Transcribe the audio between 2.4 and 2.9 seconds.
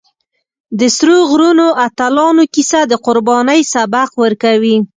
کیسه